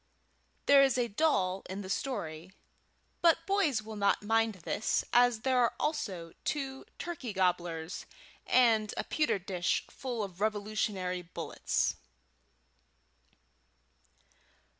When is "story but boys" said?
1.89-3.83